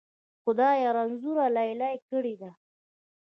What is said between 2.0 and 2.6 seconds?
کړې ده.